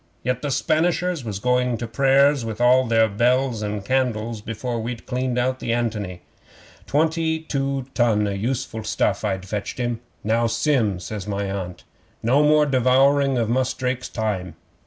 [0.23, 5.37] Yet the Spanishers was going to prayers with their bells and candles before we'd cleaned
[5.37, 6.21] out the ANTONY.
[6.87, 9.99] Twenty two ton o' useful stuff I'd fetched him.
[10.23, 11.83] '"Now, Sim," says my Aunt,
[12.23, 14.55] "no more devouring of Mus' Drake's time.